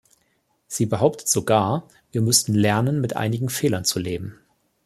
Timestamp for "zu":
3.85-3.99